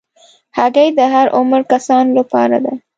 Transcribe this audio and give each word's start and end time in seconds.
هګۍ 0.57 0.89
د 0.97 0.99
هر 1.13 1.25
عمر 1.37 1.61
کسانو 1.71 2.11
لپاره 2.19 2.57
ده. 2.65 2.73